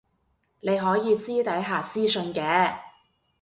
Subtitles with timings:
[0.61, 2.75] 你可以私底下私訊嘅